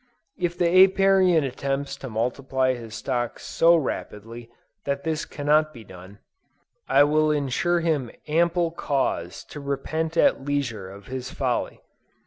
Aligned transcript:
If 0.39 0.57
the 0.57 0.67
Apiarian 0.83 1.43
attempts 1.43 1.95
to 1.97 2.09
multiply 2.09 2.73
his 2.73 2.95
stocks 2.95 3.45
so 3.45 3.75
rapidly 3.75 4.49
that 4.83 5.03
this 5.03 5.25
cannot 5.25 5.75
be 5.75 5.83
done, 5.83 6.17
I 6.89 7.03
will 7.03 7.29
ensure 7.29 7.81
him 7.81 8.09
ample 8.27 8.71
cause 8.71 9.43
to 9.43 9.59
repent 9.59 10.17
at 10.17 10.43
leisure 10.43 10.89
of 10.89 11.05
his 11.05 11.29
folly. 11.29 11.81